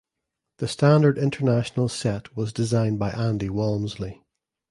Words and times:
The 0.57 0.67
standard 0.67 1.19
international 1.19 1.87
set 1.87 2.35
was 2.35 2.51
designed 2.51 2.97
by 2.97 3.11
Andy 3.11 3.51
Walmsley. 3.51 4.23